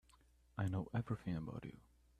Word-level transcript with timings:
I 0.57 0.67
know 0.67 0.87
everything 0.95 1.35
about 1.35 1.63
you. 1.63 1.77